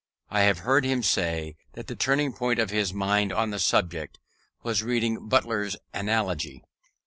I 0.31 0.41
have 0.41 0.57
heard 0.57 0.83
him 0.83 1.03
say, 1.03 1.55
that 1.73 1.85
the 1.85 1.95
turning 1.95 2.33
point 2.33 2.57
of 2.57 2.71
his 2.71 2.91
mind 2.91 3.31
on 3.31 3.51
the 3.51 3.59
subject 3.59 4.17
was 4.63 4.81
reading 4.81 5.27
Butler's 5.29 5.75
Analogy. 5.93 6.63